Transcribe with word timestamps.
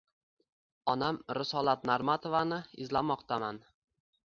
Onam 0.93 1.19
Risolat 1.41 1.85
Normatovani 1.91 2.59
izlamoqdaman. 2.87 3.63